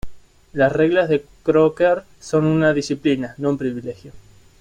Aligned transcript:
Las 0.51 0.71
reglas 0.71 1.09
de 1.09 1.23
Crocker 1.43 2.01
son 2.19 2.45
una 2.47 2.73
disciplina, 2.73 3.35
no 3.37 3.49
un 3.49 3.59
privilegio. 3.59 4.13